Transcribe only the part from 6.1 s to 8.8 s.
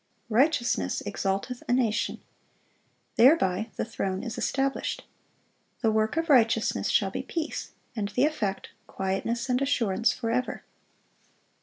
of righteousness shall be peace;" and the effect